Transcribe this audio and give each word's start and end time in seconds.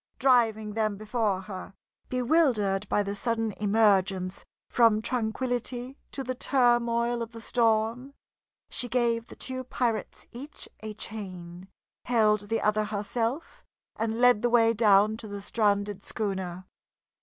Driving 0.17 0.73
them 0.73 0.97
before 0.97 1.41
her, 1.41 1.75
bewildered 2.09 2.89
by 2.89 3.03
the 3.03 3.13
sudden 3.15 3.51
emergence 3.59 4.43
from 4.67 4.99
tranquillity 4.99 5.95
to 6.11 6.23
the 6.23 6.33
turmoil 6.33 7.21
of 7.21 7.33
the 7.33 7.39
storm, 7.39 8.15
she 8.71 8.89
gave 8.89 9.27
the 9.27 9.35
two 9.35 9.63
pirates 9.63 10.25
each 10.31 10.67
a 10.79 10.95
chain, 10.95 11.67
held 12.05 12.49
the 12.49 12.61
other 12.61 12.85
herself, 12.85 13.63
and 13.95 14.19
led 14.19 14.41
the 14.41 14.49
way 14.49 14.73
down 14.73 15.17
to 15.17 15.27
the 15.27 15.39
stranded 15.39 16.01
schooner. 16.01 16.65